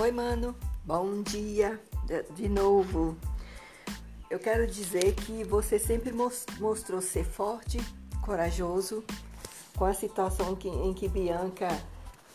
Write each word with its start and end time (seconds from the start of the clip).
Oi, 0.00 0.12
mano. 0.12 0.54
Bom 0.84 1.22
dia 1.22 1.80
de 2.36 2.48
novo. 2.48 3.16
Eu 4.30 4.38
quero 4.38 4.64
dizer 4.64 5.12
que 5.16 5.42
você 5.42 5.76
sempre 5.76 6.12
mostrou 6.12 7.02
ser 7.02 7.24
forte, 7.24 7.78
corajoso, 8.22 9.02
com 9.76 9.84
a 9.84 9.92
situação 9.92 10.56
em 10.62 10.94
que 10.94 11.08
Bianca 11.08 11.68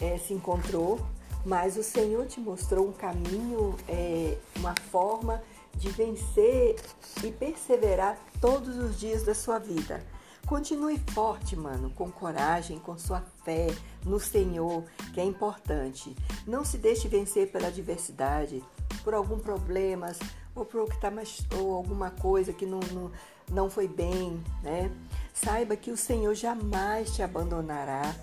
é, 0.00 0.18
se 0.18 0.34
encontrou, 0.34 0.98
mas 1.46 1.76
o 1.76 1.84
Senhor 1.84 2.26
te 2.26 2.40
mostrou 2.40 2.88
um 2.88 2.92
caminho, 2.92 3.76
é, 3.88 4.36
uma 4.56 4.74
forma 4.90 5.40
de 5.76 5.88
vencer 5.90 6.74
e 7.22 7.30
perseverar 7.30 8.18
todos 8.40 8.76
os 8.76 8.98
dias 8.98 9.22
da 9.22 9.36
sua 9.36 9.60
vida. 9.60 10.04
Continue 10.46 10.98
forte, 11.12 11.56
mano, 11.56 11.90
com 11.90 12.10
coragem, 12.10 12.78
com 12.78 12.98
sua 12.98 13.22
fé 13.44 13.68
no 14.04 14.18
Senhor, 14.20 14.84
que 15.14 15.20
é 15.20 15.24
importante. 15.24 16.14
Não 16.46 16.64
se 16.64 16.76
deixe 16.76 17.08
vencer 17.08 17.50
pela 17.50 17.68
adversidade, 17.68 18.62
por 19.02 19.14
algum 19.14 19.38
problema, 19.38 20.12
ou 20.54 20.64
por 20.64 20.88
que 20.88 21.00
tá 21.00 21.10
mais, 21.10 21.46
ou 21.58 21.74
alguma 21.74 22.10
coisa 22.10 22.52
que 22.52 22.66
não, 22.66 22.80
não, 22.92 23.10
não 23.50 23.70
foi 23.70 23.88
bem, 23.88 24.42
né? 24.62 24.90
Saiba 25.32 25.76
que 25.76 25.90
o 25.90 25.96
Senhor 25.96 26.34
jamais 26.34 27.14
te 27.14 27.22
abandonará, 27.22 28.14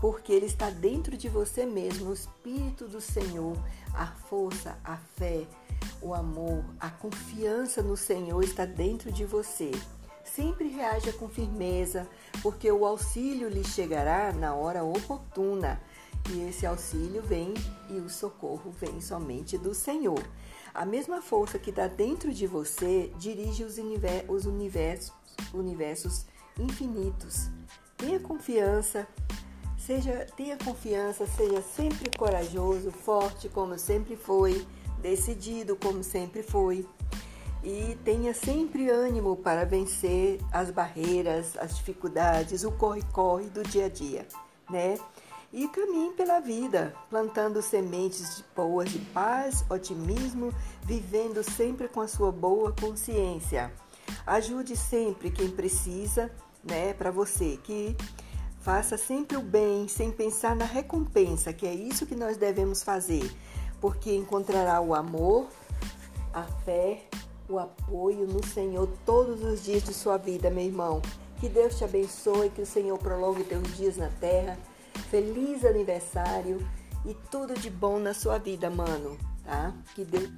porque 0.00 0.32
Ele 0.32 0.46
está 0.46 0.70
dentro 0.70 1.16
de 1.16 1.28
você 1.28 1.64
mesmo, 1.64 2.10
o 2.10 2.14
Espírito 2.14 2.88
do 2.88 3.00
Senhor, 3.00 3.56
a 3.94 4.06
força, 4.06 4.78
a 4.84 4.96
fé, 4.96 5.46
o 6.00 6.14
amor, 6.14 6.64
a 6.80 6.90
confiança 6.90 7.82
no 7.82 7.96
Senhor 7.96 8.42
está 8.42 8.64
dentro 8.64 9.12
de 9.12 9.24
você. 9.24 9.70
Sempre 10.38 10.68
reaja 10.68 11.12
com 11.12 11.28
firmeza, 11.28 12.08
porque 12.44 12.70
o 12.70 12.86
auxílio 12.86 13.48
lhe 13.48 13.64
chegará 13.64 14.32
na 14.32 14.54
hora 14.54 14.84
oportuna. 14.84 15.82
E 16.30 16.48
esse 16.48 16.64
auxílio 16.64 17.20
vem 17.22 17.54
e 17.90 17.94
o 17.94 18.08
socorro 18.08 18.70
vem 18.70 19.00
somente 19.00 19.58
do 19.58 19.74
Senhor. 19.74 20.22
A 20.72 20.86
mesma 20.86 21.20
força 21.20 21.58
que 21.58 21.70
está 21.70 21.88
dentro 21.88 22.32
de 22.32 22.46
você 22.46 23.12
dirige 23.18 23.64
os, 23.64 23.78
os 24.28 24.46
universos, 24.46 25.12
universos 25.52 26.24
infinitos. 26.56 27.48
Tenha 27.96 28.20
confiança, 28.20 29.08
seja, 29.76 30.24
tenha 30.36 30.56
confiança, 30.56 31.26
seja 31.26 31.60
sempre 31.62 32.16
corajoso, 32.16 32.92
forte 32.92 33.48
como 33.48 33.76
sempre 33.76 34.14
foi, 34.14 34.64
decidido 35.02 35.74
como 35.74 36.04
sempre 36.04 36.44
foi 36.44 36.86
e 37.62 37.98
tenha 38.04 38.32
sempre 38.32 38.88
ânimo 38.88 39.36
para 39.36 39.64
vencer 39.64 40.40
as 40.52 40.70
barreiras, 40.70 41.56
as 41.58 41.76
dificuldades, 41.76 42.64
o 42.64 42.70
corre-corre 42.72 43.46
do 43.46 43.62
dia 43.62 43.86
a 43.86 43.88
dia, 43.88 44.26
né? 44.70 44.98
E 45.52 45.66
caminhe 45.68 46.12
pela 46.12 46.40
vida, 46.40 46.94
plantando 47.08 47.62
sementes 47.62 48.44
boas 48.54 48.90
de 48.90 48.98
paz, 48.98 49.64
otimismo, 49.70 50.52
vivendo 50.82 51.42
sempre 51.42 51.88
com 51.88 52.00
a 52.00 52.08
sua 52.08 52.30
boa 52.30 52.72
consciência. 52.78 53.72
Ajude 54.26 54.76
sempre 54.76 55.30
quem 55.30 55.50
precisa, 55.50 56.30
né, 56.62 56.92
para 56.92 57.10
você, 57.10 57.58
que 57.64 57.96
faça 58.60 58.98
sempre 58.98 59.38
o 59.38 59.42
bem 59.42 59.88
sem 59.88 60.10
pensar 60.10 60.54
na 60.54 60.66
recompensa, 60.66 61.52
que 61.52 61.66
é 61.66 61.72
isso 61.72 62.04
que 62.04 62.14
nós 62.14 62.36
devemos 62.36 62.82
fazer, 62.82 63.34
porque 63.80 64.14
encontrará 64.14 64.80
o 64.82 64.94
amor, 64.94 65.48
a 66.34 66.42
fé 66.42 67.08
o 67.48 67.58
apoio 67.58 68.26
no 68.26 68.44
Senhor 68.46 68.88
todos 69.04 69.42
os 69.42 69.64
dias 69.64 69.82
de 69.82 69.94
sua 69.94 70.16
vida, 70.16 70.50
meu 70.50 70.64
irmão. 70.64 71.00
Que 71.40 71.48
Deus 71.48 71.78
te 71.78 71.84
abençoe, 71.84 72.50
que 72.50 72.62
o 72.62 72.66
Senhor 72.66 72.98
prolongue 72.98 73.44
teus 73.44 73.76
dias 73.76 73.96
na 73.96 74.08
terra. 74.20 74.58
Feliz 75.10 75.64
aniversário 75.64 76.58
e 77.06 77.14
tudo 77.30 77.54
de 77.54 77.70
bom 77.70 77.98
na 77.98 78.12
sua 78.12 78.38
vida, 78.38 78.68
mano, 78.68 79.16
tá? 79.44 79.72
Que 79.94 80.04
Deus 80.04 80.28